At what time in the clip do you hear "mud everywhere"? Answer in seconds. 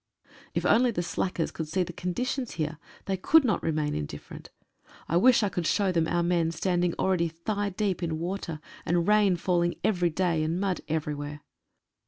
10.59-11.41